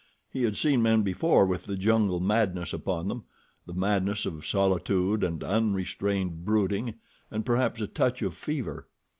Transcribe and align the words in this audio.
He 0.33 0.41
had 0.45 0.57
seen 0.57 0.81
men 0.81 1.03
before 1.03 1.45
with 1.45 1.65
the 1.65 1.75
jungle 1.77 2.19
madness 2.19 2.73
upon 2.73 3.07
them—the 3.07 3.73
madness 3.75 4.25
of 4.25 4.43
solitude 4.47 5.23
and 5.23 5.43
unrestrained 5.43 6.43
brooding, 6.43 6.95
and 7.29 7.45
perhaps 7.45 7.81
a 7.81 7.85
touch 7.87 8.23
of 8.23 8.33
fever. 8.33 8.87